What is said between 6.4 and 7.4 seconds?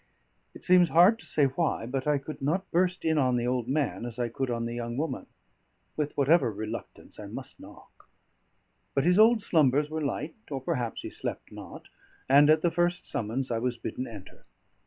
reluctance, I